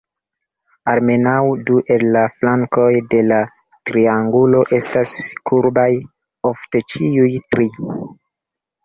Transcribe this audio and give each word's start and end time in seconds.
Almenaŭ 0.91 1.33
du 1.65 1.75
el 1.95 2.05
la 2.15 2.23
flankoj 2.37 2.87
de 3.15 3.19
la 3.27 3.37
triangulo 3.89 4.63
estas 4.79 5.13
kurbaj; 5.51 5.87
ofte 6.53 6.83
ĉiuj 6.95 7.29
tri. 7.53 7.69